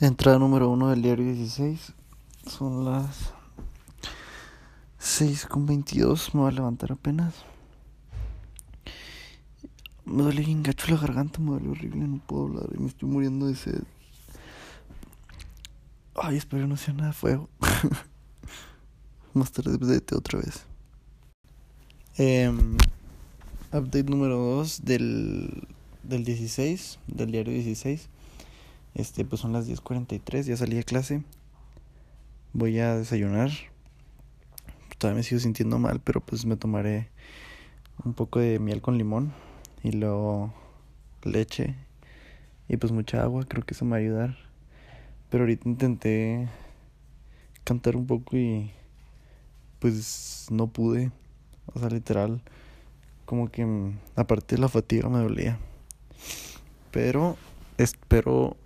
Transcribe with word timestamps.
Entrada 0.00 0.38
número 0.38 0.68
uno 0.68 0.90
del 0.90 1.02
diario 1.02 1.24
16. 1.24 1.92
Son 2.46 2.84
las 2.84 3.32
6 4.98 5.46
con 5.46 5.66
22. 5.66 6.36
Me 6.36 6.42
voy 6.42 6.50
a 6.50 6.54
levantar 6.54 6.92
apenas. 6.92 7.34
Me 10.04 10.22
duele 10.22 10.42
bien 10.42 10.62
gacho 10.62 10.92
la 10.92 10.98
garganta, 10.98 11.40
me 11.40 11.50
duele 11.50 11.70
horrible, 11.70 12.06
no 12.06 12.18
puedo 12.18 12.44
hablar 12.44 12.68
y 12.76 12.78
me 12.78 12.86
estoy 12.86 13.08
muriendo 13.08 13.48
de 13.48 13.56
sed. 13.56 13.82
Ay, 16.14 16.36
espero 16.36 16.68
no 16.68 16.76
sea 16.76 16.94
nada 16.94 17.12
fuego. 17.12 17.48
Más 19.34 19.50
tarde 19.50 19.74
update 19.74 20.14
otra 20.14 20.38
vez. 20.38 20.64
Em, 22.16 22.76
update 23.72 24.04
número 24.04 24.36
2 24.36 24.84
del, 24.84 25.66
del 26.04 26.24
16, 26.24 27.00
del 27.08 27.32
diario 27.32 27.52
16. 27.52 28.08
Este, 28.94 29.24
pues 29.24 29.40
son 29.40 29.52
las 29.52 29.68
10.43, 29.68 30.42
ya 30.42 30.56
salí 30.56 30.78
a 30.78 30.82
clase. 30.82 31.22
Voy 32.52 32.78
a 32.78 32.96
desayunar. 32.96 33.50
Todavía 34.98 35.18
me 35.18 35.22
sigo 35.22 35.40
sintiendo 35.40 35.78
mal, 35.78 36.00
pero 36.00 36.20
pues 36.20 36.44
me 36.44 36.56
tomaré 36.56 37.08
un 38.04 38.14
poco 38.14 38.40
de 38.40 38.58
miel 38.58 38.80
con 38.80 38.98
limón 38.98 39.32
y 39.82 39.92
luego 39.92 40.52
leche 41.22 41.76
y 42.68 42.76
pues 42.76 42.92
mucha 42.92 43.22
agua, 43.22 43.44
creo 43.48 43.64
que 43.64 43.74
eso 43.74 43.84
me 43.84 43.92
va 43.92 43.96
a 43.96 44.00
ayudar. 44.00 44.36
Pero 45.30 45.44
ahorita 45.44 45.68
intenté 45.68 46.48
cantar 47.64 47.96
un 47.96 48.06
poco 48.06 48.36
y 48.36 48.70
pues 49.78 50.46
no 50.50 50.66
pude. 50.66 51.10
O 51.74 51.78
sea, 51.78 51.88
literal, 51.88 52.42
como 53.24 53.50
que 53.50 53.66
aparte 54.16 54.56
de 54.56 54.60
la 54.60 54.68
fatiga 54.68 55.08
me 55.08 55.18
dolía. 55.18 55.58
Pero 56.90 57.36
espero 57.78 58.56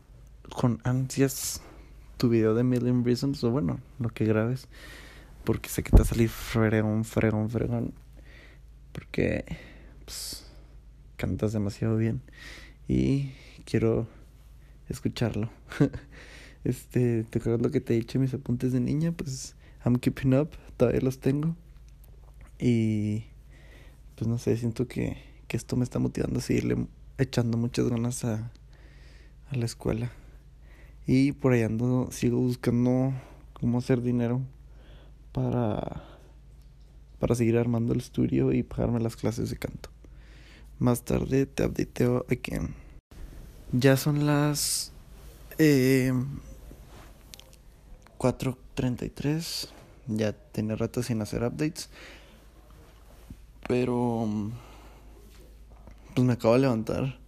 con 0.53 0.81
ansias 0.85 1.63
tu 2.19 2.29
video 2.29 2.55
de 2.55 2.63
Million 2.63 3.05
Reasons, 3.05 3.43
o 3.43 3.51
bueno, 3.51 3.81
lo 3.99 4.11
que 4.11 4.25
grabes, 4.25 4.69
porque 5.45 5.69
sé 5.69 5.83
que 5.83 5.91
te 5.91 5.97
va 5.97 6.03
a 6.03 6.07
salir 6.07 6.29
fregón, 6.29 7.05
fregón, 7.05 7.51
fregón, 7.51 7.95
porque 8.93 9.45
pues, 10.05 10.47
cantas 11.17 11.53
demasiado 11.53 11.97
bien 11.97 12.23
y 12.87 13.33
quiero 13.65 14.07
escucharlo. 14.89 15.51
este, 16.65 17.25
¿te 17.25 17.39
acuerdas 17.39 17.63
lo 17.63 17.71
que 17.71 17.81
te 17.81 17.95
he 17.95 17.97
dicho 17.97 18.21
mis 18.21 18.35
apuntes 18.35 18.73
de 18.73 18.81
niña? 18.81 19.13
Pues 19.13 19.57
I'm 19.85 19.97
keeping 19.97 20.35
up, 20.35 20.51
todavía 20.77 21.01
los 21.01 21.19
tengo. 21.19 21.57
Y 22.59 23.25
pues 24.15 24.29
no 24.29 24.39
sé, 24.39 24.57
siento 24.57 24.87
que, 24.87 25.17
que 25.49 25.57
esto 25.57 25.77
me 25.77 25.85
está 25.85 25.99
motivando 25.99 26.39
a 26.39 26.43
seguirle 26.43 26.87
echando 27.19 27.59
muchas 27.59 27.89
ganas 27.89 28.25
a, 28.25 28.53
a 29.51 29.57
la 29.57 29.65
escuela. 29.65 30.13
Y 31.07 31.33
por 31.33 31.53
ahí 31.53 31.63
ando, 31.63 32.09
sigo 32.13 32.39
buscando 32.39 33.13
cómo 33.55 33.79
hacer 33.79 34.03
dinero 34.03 34.41
para, 35.33 36.05
para 37.19 37.35
seguir 37.35 37.59
armando 37.59 37.93
el 37.93 38.01
estudio 38.01 38.53
y 38.53 38.63
pagarme 38.63 39.01
las 39.01 39.17
clases 39.17 39.51
de 39.51 39.57
canto. 39.57 39.91
Más 40.79 41.03
tarde 41.03 41.47
te 41.47 41.67
updateo 41.67 42.25
again. 42.31 42.75
Ya 43.73 43.97
son 43.97 44.27
las 44.27 44.93
eh, 45.59 46.13
4.33. 48.19 49.69
Ya 50.09 50.33
tenía 50.33 50.77
rato 50.77 51.03
sin 51.03 51.23
hacer 51.23 51.43
updates. 51.43 51.89
Pero... 53.67 54.29
Pues 56.15 56.27
me 56.27 56.35
acabo 56.35 56.55
de 56.55 56.61
levantar 56.61 57.22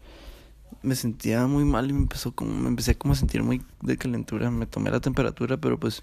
me 0.84 0.94
sentía 0.94 1.46
muy 1.46 1.64
mal 1.64 1.88
y 1.90 1.92
me 1.92 2.00
empezó 2.00 2.32
como 2.34 2.52
me 2.52 2.68
empecé 2.68 2.96
como 2.96 3.14
a 3.14 3.16
sentir 3.16 3.42
muy 3.42 3.62
de 3.80 3.96
calentura 3.96 4.50
me 4.50 4.66
tomé 4.66 4.90
la 4.90 5.00
temperatura 5.00 5.56
pero 5.56 5.80
pues 5.80 6.02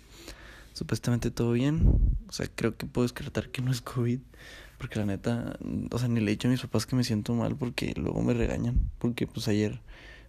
supuestamente 0.73 1.31
todo 1.31 1.51
bien. 1.51 1.87
O 2.27 2.31
sea 2.31 2.47
creo 2.53 2.75
que 2.75 2.85
puedo 2.85 3.03
descartar 3.03 3.49
que 3.49 3.61
no 3.61 3.71
es 3.71 3.81
covid 3.81 4.19
porque 4.77 4.99
la 4.99 5.05
neta 5.05 5.57
o 5.91 5.99
sea 5.99 6.07
ni 6.07 6.19
le 6.19 6.31
he 6.31 6.35
dicho 6.35 6.47
a 6.47 6.51
mis 6.51 6.61
papás 6.61 6.85
que 6.85 6.95
me 6.95 7.03
siento 7.03 7.33
mal 7.35 7.55
porque 7.55 7.93
luego 7.95 8.21
me 8.21 8.33
regañan 8.33 8.89
porque 8.97 9.27
pues 9.27 9.47
ayer 9.47 9.79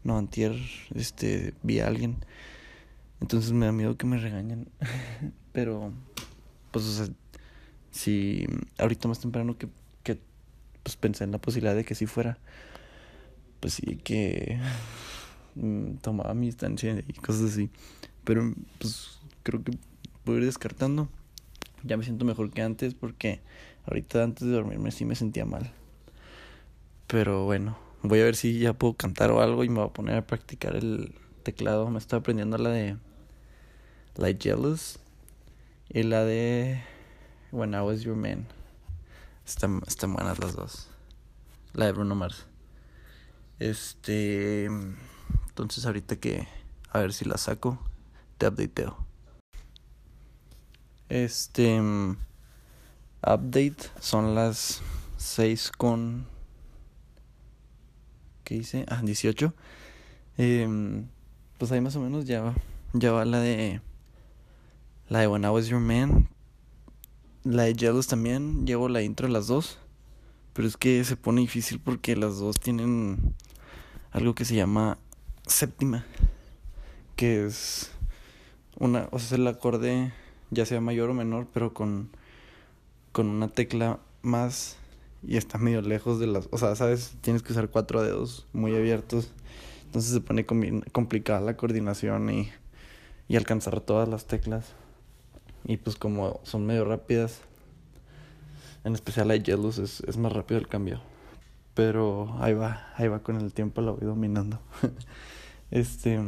no 0.04 0.18
antier 0.18 0.54
este 0.94 1.54
vi 1.62 1.80
a 1.80 1.86
alguien. 1.86 2.16
Entonces 3.20 3.52
me 3.52 3.66
da 3.66 3.72
miedo 3.72 3.96
que 3.96 4.06
me 4.06 4.18
regañen. 4.18 4.68
Pero 5.52 5.92
pues 6.70 6.84
o 6.86 6.92
sea 6.92 7.14
si 7.90 8.46
ahorita 8.78 9.08
más 9.08 9.20
temprano 9.20 9.56
que 9.56 9.68
que 10.02 10.18
pues 10.82 10.96
pensé 10.96 11.24
en 11.24 11.32
la 11.32 11.38
posibilidad 11.38 11.74
de 11.74 11.84
que 11.84 11.94
sí 11.94 12.06
fuera 12.06 12.38
pues 13.62 13.74
sí 13.74 13.96
que 14.02 14.58
mm, 15.54 15.94
tomaba 16.02 16.34
mi 16.34 16.46
distancia 16.46 17.02
y 17.06 17.12
cosas 17.12 17.52
así. 17.52 17.70
Pero 18.24 18.52
pues 18.78 19.20
creo 19.44 19.62
que 19.62 19.78
voy 20.26 20.34
a 20.34 20.38
ir 20.40 20.44
descartando. 20.46 21.08
Ya 21.84 21.96
me 21.96 22.02
siento 22.02 22.24
mejor 22.24 22.50
que 22.50 22.62
antes 22.62 22.94
porque 22.94 23.40
ahorita 23.86 24.24
antes 24.24 24.48
de 24.48 24.52
dormirme 24.52 24.90
sí 24.90 25.04
me 25.04 25.14
sentía 25.14 25.44
mal. 25.44 25.72
Pero 27.06 27.44
bueno, 27.44 27.78
voy 28.02 28.20
a 28.20 28.24
ver 28.24 28.34
si 28.34 28.58
ya 28.58 28.72
puedo 28.72 28.94
cantar 28.94 29.30
o 29.30 29.40
algo 29.40 29.62
y 29.62 29.68
me 29.68 29.76
voy 29.76 29.88
a 29.88 29.92
poner 29.92 30.16
a 30.16 30.26
practicar 30.26 30.74
el 30.74 31.14
teclado. 31.44 31.88
Me 31.88 31.98
estoy 31.98 32.18
aprendiendo 32.18 32.58
la 32.58 32.70
de 32.70 32.96
Like 34.16 34.42
Jealous 34.42 34.98
y 35.88 36.02
la 36.02 36.24
de 36.24 36.82
When 37.52 37.74
I 37.74 37.78
Was 37.78 38.02
Your 38.02 38.16
Man. 38.16 38.48
Están, 39.46 39.82
están 39.86 40.14
buenas 40.14 40.40
las 40.40 40.56
dos. 40.56 40.88
La 41.74 41.86
de 41.86 41.92
Bruno 41.92 42.16
Mars. 42.16 42.46
Este. 43.58 44.66
Entonces, 45.48 45.86
ahorita 45.86 46.16
que. 46.16 46.46
A 46.90 46.98
ver 47.00 47.12
si 47.12 47.24
la 47.24 47.38
saco. 47.38 47.78
Te 48.38 48.48
updateo. 48.48 48.96
Este. 51.08 51.80
Update. 53.22 53.76
Son 54.00 54.34
las 54.34 54.82
6 55.16 55.72
con. 55.76 56.26
¿Qué 58.44 58.56
hice? 58.56 58.84
Ah, 58.88 59.00
18. 59.02 59.54
Eh, 60.38 61.04
pues 61.58 61.70
ahí 61.70 61.80
más 61.80 61.94
o 61.96 62.00
menos 62.00 62.24
ya 62.24 62.42
va. 62.42 62.54
Ya 62.92 63.12
va 63.12 63.24
la 63.24 63.38
de. 63.40 63.80
La 65.08 65.20
de 65.20 65.28
When 65.28 65.44
I 65.44 65.48
Was 65.48 65.66
Your 65.66 65.80
Man. 65.80 66.28
La 67.44 67.64
de 67.64 67.74
Jealous 67.74 68.06
también. 68.06 68.66
Llevo 68.66 68.88
la 68.88 69.02
intro 69.02 69.26
de 69.26 69.32
las 69.32 69.46
dos. 69.46 69.78
Pero 70.52 70.68
es 70.68 70.76
que 70.76 71.02
se 71.04 71.16
pone 71.16 71.40
difícil 71.40 71.80
porque 71.80 72.16
las 72.16 72.38
dos 72.38 72.60
tienen 72.60 73.34
algo 74.10 74.34
que 74.34 74.44
se 74.44 74.54
llama 74.54 74.98
séptima, 75.46 76.04
que 77.16 77.46
es 77.46 77.90
una, 78.78 79.08
o 79.10 79.18
sea, 79.18 79.38
el 79.38 79.46
acorde 79.46 80.12
ya 80.50 80.66
sea 80.66 80.80
mayor 80.80 81.10
o 81.10 81.14
menor, 81.14 81.46
pero 81.52 81.72
con, 81.72 82.10
con 83.12 83.28
una 83.28 83.48
tecla 83.48 83.98
más 84.20 84.76
y 85.26 85.36
está 85.36 85.58
medio 85.58 85.80
lejos 85.82 86.18
de 86.18 86.26
las, 86.26 86.48
o 86.50 86.58
sea, 86.58 86.74
sabes, 86.74 87.14
tienes 87.20 87.42
que 87.42 87.52
usar 87.52 87.68
cuatro 87.70 88.02
dedos 88.02 88.46
muy 88.52 88.74
abiertos, 88.74 89.30
entonces 89.86 90.12
se 90.12 90.20
pone 90.20 90.44
complicada 90.44 91.40
la 91.40 91.56
coordinación 91.56 92.30
y, 92.30 92.50
y 93.28 93.36
alcanzar 93.36 93.80
todas 93.80 94.08
las 94.08 94.26
teclas. 94.26 94.72
Y 95.64 95.76
pues 95.76 95.96
como 95.96 96.40
son 96.42 96.66
medio 96.66 96.84
rápidas, 96.84 97.40
en 98.84 98.94
especial 98.94 99.28
la 99.28 99.38
Jealous 99.38 99.78
es, 99.78 100.00
es 100.00 100.16
más 100.16 100.32
rápido 100.32 100.58
el 100.58 100.68
cambio. 100.68 101.00
Pero 101.74 102.36
ahí 102.40 102.54
va, 102.54 102.92
ahí 102.96 103.08
va 103.08 103.22
con 103.22 103.36
el 103.36 103.52
tiempo, 103.52 103.80
lo 103.80 103.96
voy 103.96 104.06
dominando. 104.06 104.60
este, 105.70 106.20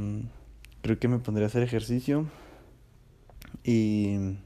creo 0.82 0.98
que 0.98 1.08
me 1.08 1.18
pondré 1.18 1.44
a 1.44 1.48
hacer 1.48 1.62
ejercicio. 1.62 2.26
Y... 3.62 4.38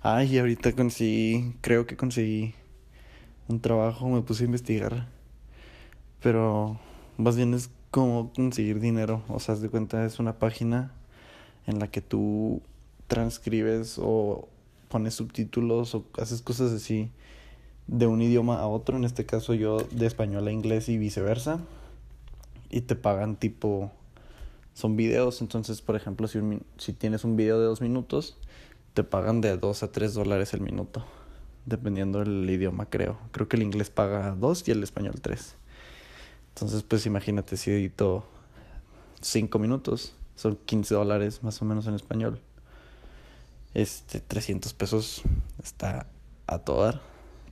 Ay, 0.00 0.34
y 0.34 0.38
ahorita 0.38 0.72
conseguí, 0.74 1.56
creo 1.60 1.86
que 1.86 1.96
conseguí 1.96 2.54
un 3.48 3.60
trabajo, 3.60 4.08
me 4.08 4.22
puse 4.22 4.44
a 4.44 4.46
investigar. 4.46 5.08
Pero 6.22 6.78
más 7.16 7.36
bien 7.36 7.54
es 7.54 7.70
como 7.90 8.32
conseguir 8.32 8.80
dinero. 8.80 9.22
O 9.28 9.40
sea, 9.40 9.56
de 9.56 9.68
cuenta 9.68 10.04
es 10.04 10.18
una 10.18 10.38
página 10.38 10.92
en 11.66 11.78
la 11.78 11.88
que 11.88 12.00
tú 12.00 12.62
transcribes 13.08 13.98
o 14.00 14.48
pones 14.88 15.14
subtítulos 15.14 15.94
o 15.94 16.04
haces 16.18 16.42
cosas 16.42 16.72
así 16.72 17.10
de 17.86 18.06
un 18.06 18.20
idioma 18.20 18.60
a 18.60 18.66
otro, 18.66 18.96
en 18.96 19.04
este 19.04 19.26
caso 19.26 19.54
yo 19.54 19.78
de 19.78 20.06
español 20.06 20.46
a 20.46 20.52
inglés 20.52 20.88
y 20.88 20.98
viceversa, 20.98 21.58
y 22.70 22.82
te 22.82 22.94
pagan 22.96 23.36
tipo, 23.36 23.90
son 24.74 24.96
videos, 24.96 25.40
entonces 25.40 25.80
por 25.80 25.96
ejemplo 25.96 26.28
si, 26.28 26.38
si 26.76 26.92
tienes 26.92 27.24
un 27.24 27.36
video 27.36 27.58
de 27.58 27.66
dos 27.66 27.80
minutos, 27.80 28.36
te 28.92 29.04
pagan 29.04 29.40
de 29.40 29.56
dos 29.56 29.82
a 29.82 29.90
tres 29.90 30.12
dólares 30.12 30.52
el 30.52 30.60
minuto, 30.60 31.04
dependiendo 31.64 32.18
del 32.18 32.48
idioma 32.48 32.86
creo, 32.86 33.18
creo 33.32 33.48
que 33.48 33.56
el 33.56 33.62
inglés 33.62 33.88
paga 33.88 34.34
dos 34.34 34.68
y 34.68 34.70
el 34.70 34.82
español 34.82 35.14
tres, 35.22 35.54
entonces 36.54 36.82
pues 36.82 37.06
imagínate 37.06 37.56
si 37.56 37.70
edito 37.70 38.24
cinco 39.22 39.58
minutos, 39.58 40.14
son 40.36 40.56
15 40.66 40.94
dólares 40.94 41.42
más 41.42 41.60
o 41.62 41.64
menos 41.64 41.86
en 41.86 41.94
español, 41.94 42.40
este 43.82 44.20
300 44.20 44.74
pesos 44.74 45.22
está 45.62 46.08
a 46.46 46.58
todo 46.58 47.00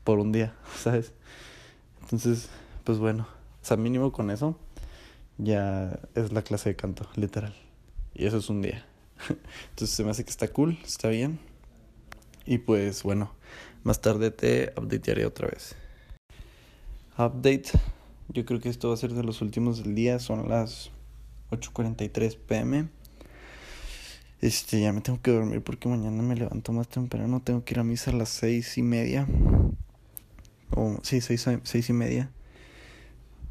por 0.03 0.19
un 0.19 0.33
día, 0.33 0.55
¿sabes? 0.83 1.13
Entonces, 2.03 2.49
pues 2.85 2.99
bueno, 2.99 3.29
o 3.63 3.65
sea, 3.65 3.77
mínimo 3.77 4.13
con 4.13 4.31
eso 4.31 4.59
ya 5.39 6.01
es 6.15 6.33
la 6.33 6.43
clase 6.43 6.71
de 6.71 6.77
canto, 6.77 7.09
literal. 7.15 7.55
Y 8.15 8.27
eso 8.27 8.39
es 8.39 8.49
un 8.49 8.63
día. 8.63 8.85
Entonces 9.71 9.97
se 9.97 10.03
me 10.05 10.11
hace 10.11 10.25
que 10.25 10.31
está 10.31 10.49
cool, 10.49 10.79
está 10.85 11.09
bien. 11.09 11.39
Y 12.45 12.59
pues 12.59 13.03
bueno, 13.03 13.33
más 13.85 14.01
tarde 14.01 14.31
te 14.31 14.73
updatearé 14.77 15.27
otra 15.27 15.49
vez. 15.49 15.77
Update. 17.19 17.71
Yo 18.29 18.45
creo 18.45 18.61
que 18.61 18.69
esto 18.69 18.89
va 18.89 18.95
a 18.95 18.97
ser 18.97 19.13
de 19.13 19.23
los 19.23 19.43
últimos 19.43 19.83
del 19.83 19.95
día. 19.95 20.19
Son 20.19 20.49
las 20.49 20.91
8.43 21.51 22.37
pm. 22.37 22.89
Este, 24.47 24.81
ya 24.81 24.93
me 24.93 25.01
tengo 25.01 25.21
que 25.21 25.33
dormir 25.33 25.61
porque 25.61 25.89
mañana 25.89 26.23
me 26.23 26.37
levanto 26.37 26.71
más 26.71 26.87
temprano. 26.87 27.43
Tengo 27.43 27.65
que 27.65 27.75
ir 27.75 27.81
a 27.81 27.83
misa 27.83 28.13
a 28.13 28.15
las 28.15 28.29
seis 28.29 28.79
y 28.79 28.83
media. 28.83 29.27
O, 30.71 31.01
sí, 31.03 31.21
seis, 31.21 31.45
seis 31.65 31.91
y 31.91 31.93
media. 31.93 32.31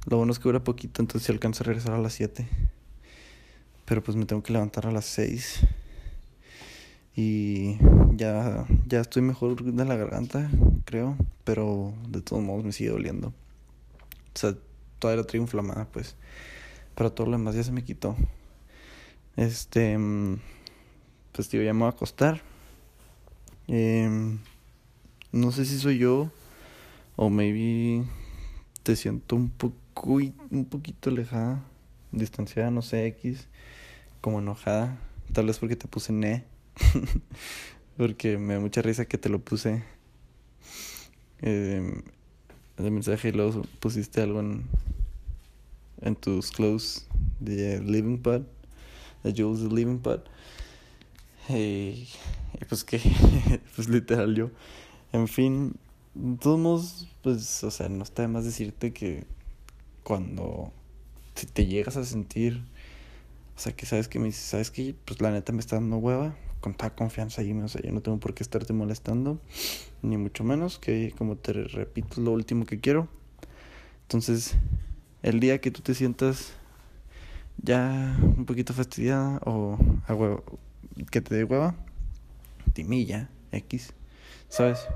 Lo 0.05 0.15
bueno 0.15 0.31
es 0.31 0.39
que 0.39 0.43
dura 0.43 0.63
poquito, 0.63 1.01
entonces 1.01 1.25
si 1.25 1.33
alcanzo 1.33 1.63
a 1.63 1.65
regresar 1.65 1.95
a 1.95 1.97
las 1.97 2.13
7. 2.13 2.47
Pero 3.83 4.01
pues 4.03 4.15
me 4.15 4.25
tengo 4.25 4.41
que 4.41 4.53
levantar 4.53 4.87
a 4.87 4.91
las 4.91 5.03
6. 5.03 5.67
Y 7.13 7.77
ya, 8.13 8.65
ya 8.87 9.01
estoy 9.01 9.21
mejor 9.21 9.61
de 9.61 9.83
la 9.83 9.97
garganta, 9.97 10.49
creo. 10.85 11.17
Pero 11.43 11.93
de 12.07 12.21
todos 12.21 12.41
modos 12.41 12.63
me 12.63 12.71
sigue 12.71 12.91
doliendo. 12.91 13.33
O 14.33 14.39
sea, 14.39 14.55
todavía 14.99 15.23
la 15.23 15.27
traigo 15.27 15.43
inflamada, 15.43 15.89
pues. 15.91 16.15
Pero 16.95 17.11
todo 17.11 17.27
lo 17.27 17.33
demás 17.33 17.53
ya 17.53 17.63
se 17.63 17.73
me 17.73 17.83
quitó. 17.83 18.15
Este. 19.35 19.97
Pues 21.35 21.49
tío, 21.49 21.61
ya 21.61 21.73
me 21.73 21.79
voy 21.79 21.87
a 21.87 21.89
acostar. 21.89 22.41
Eh, 23.67 24.37
no 25.33 25.51
sé 25.51 25.65
si 25.65 25.77
soy 25.77 25.97
yo. 25.97 26.31
O 27.17 27.29
maybe 27.29 28.05
te 28.83 28.95
siento 28.95 29.35
un 29.35 29.49
poco 29.49 30.13
un 30.13 30.65
poquito 30.69 31.09
alejada, 31.09 31.61
distanciada, 32.13 32.71
no 32.71 32.81
sé, 32.81 33.07
X, 33.07 33.47
como 34.21 34.39
enojada. 34.39 34.97
Tal 35.33 35.47
vez 35.47 35.59
porque 35.59 35.75
te 35.75 35.89
puse 35.89 36.13
ne. 36.13 36.45
porque 37.97 38.37
me 38.37 38.53
da 38.53 38.61
mucha 38.61 38.81
risa 38.81 39.03
que 39.03 39.17
te 39.17 39.27
lo 39.27 39.39
puse 39.39 39.83
eh, 41.41 42.01
de 42.77 42.91
mensaje 42.91 43.27
y 43.27 43.31
luego 43.33 43.63
pusiste 43.81 44.21
algo 44.21 44.39
en, 44.39 44.63
en 46.01 46.15
tus 46.15 46.51
clothes 46.51 47.07
de 47.41 47.81
Living 47.81 48.19
Pad, 48.19 48.43
de 49.25 49.33
Jules 49.35 49.63
de 49.63 49.75
Living 49.75 49.99
Pad. 49.99 50.21
Y, 51.49 52.07
pues 52.67 52.83
que, 52.83 52.99
pues 53.75 53.89
literal 53.89 54.35
yo. 54.35 54.51
En 55.11 55.27
fin, 55.27 55.75
de 56.13 56.37
todos 56.37 56.59
modos, 56.59 57.07
pues, 57.21 57.63
o 57.63 57.71
sea, 57.71 57.89
no 57.89 58.03
está 58.03 58.23
de 58.23 58.27
más 58.27 58.45
decirte 58.45 58.93
que 58.93 59.25
cuando 60.03 60.71
si 61.35 61.45
te 61.47 61.65
llegas 61.65 61.97
a 61.97 62.05
sentir, 62.05 62.63
o 63.55 63.59
sea, 63.59 63.75
que 63.75 63.85
sabes 63.85 64.07
que 64.07 64.19
me 64.19 64.25
dices, 64.25 64.43
sabes 64.43 64.71
que, 64.71 64.95
pues 65.05 65.21
la 65.21 65.31
neta 65.31 65.53
me 65.53 65.59
está 65.59 65.75
dando 65.75 65.97
hueva, 65.97 66.35
con 66.61 66.73
toda 66.73 66.95
confianza 66.95 67.41
ahí, 67.41 67.51
o 67.53 67.67
sea, 67.67 67.81
yo 67.81 67.91
no 67.91 68.01
tengo 68.01 68.19
por 68.19 68.33
qué 68.33 68.43
estarte 68.43 68.73
molestando, 68.73 69.39
ni 70.01 70.17
mucho 70.17 70.43
menos, 70.43 70.79
que 70.79 71.13
como 71.17 71.35
te 71.35 71.53
repito, 71.53 72.21
lo 72.21 72.31
último 72.31 72.65
que 72.65 72.79
quiero. 72.79 73.07
Entonces, 74.03 74.55
el 75.21 75.39
día 75.39 75.59
que 75.61 75.71
tú 75.71 75.81
te 75.81 75.93
sientas 75.93 76.53
ya 77.61 78.17
un 78.21 78.45
poquito 78.45 78.73
fastidiada 78.73 79.39
o 79.45 79.77
a 80.07 80.13
huevo, 80.13 80.43
que 81.11 81.21
te 81.21 81.35
dé 81.35 81.43
hueva, 81.43 81.75
timilla, 82.73 83.29
X, 83.51 83.93
¿sabes? 84.49 84.87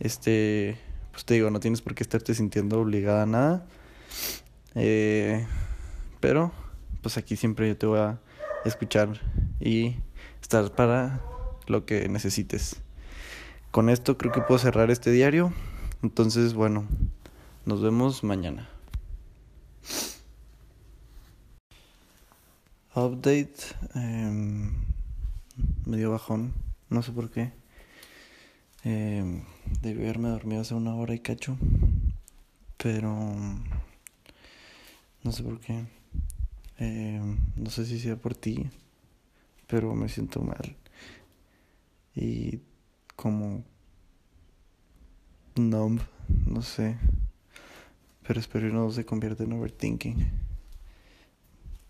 Este, 0.00 0.78
pues 1.12 1.24
te 1.24 1.34
digo, 1.34 1.50
no 1.50 1.60
tienes 1.60 1.82
por 1.82 1.94
qué 1.94 2.02
estarte 2.02 2.34
sintiendo 2.34 2.80
obligada 2.80 3.22
a 3.22 3.26
nada. 3.26 3.66
Eh, 4.74 5.46
pero, 6.20 6.52
pues 7.02 7.16
aquí 7.16 7.36
siempre 7.36 7.68
yo 7.68 7.76
te 7.76 7.86
voy 7.86 8.00
a 8.00 8.20
escuchar 8.64 9.20
y 9.60 9.96
estar 10.42 10.74
para 10.74 11.22
lo 11.66 11.86
que 11.86 12.08
necesites. 12.08 12.76
Con 13.70 13.90
esto 13.90 14.16
creo 14.16 14.32
que 14.32 14.40
puedo 14.40 14.58
cerrar 14.58 14.90
este 14.90 15.10
diario. 15.10 15.52
Entonces, 16.02 16.54
bueno, 16.54 16.86
nos 17.64 17.82
vemos 17.82 18.24
mañana. 18.24 18.68
Update. 22.94 23.52
Eh, 25.58 25.62
medio 25.86 26.10
bajón. 26.10 26.52
No 26.90 27.02
sé 27.02 27.12
por 27.12 27.30
qué. 27.30 27.52
Eh, 28.84 29.42
debí 29.82 30.02
haberme 30.04 30.28
dormido 30.28 30.60
hace 30.60 30.74
una 30.74 30.94
hora 30.94 31.14
y 31.14 31.20
cacho. 31.20 31.56
Pero 32.76 33.12
no 35.22 35.32
sé 35.32 35.42
por 35.42 35.60
qué. 35.60 35.84
Eh, 36.78 37.20
no 37.56 37.70
sé 37.70 37.86
si 37.86 37.98
sea 37.98 38.16
por 38.16 38.34
ti, 38.34 38.68
pero 39.66 39.94
me 39.94 40.08
siento 40.08 40.42
mal. 40.42 40.76
Y 42.14 42.60
como 43.16 43.64
numb, 45.56 46.00
no 46.46 46.62
sé. 46.62 46.96
Pero 48.26 48.40
espero 48.40 48.68
que 48.68 48.74
no 48.74 48.90
se 48.90 49.04
convierta 49.04 49.44
en 49.44 49.52
overthinking. 49.52 50.30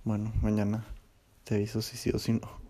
Bueno, 0.05 0.33
mañana 0.41 0.85
te 1.45 1.57
aviso 1.57 1.83
si 1.83 1.97
sí 1.97 2.11
o 2.15 2.19
si 2.19 2.33
no. 2.33 2.66